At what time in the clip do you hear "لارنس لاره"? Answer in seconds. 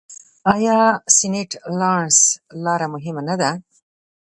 1.79-2.87